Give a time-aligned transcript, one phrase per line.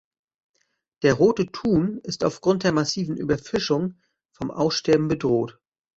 [1.03, 5.59] Der Rote Thun ist aufgrund der massiven Überfischung vom Aussterben bedroht.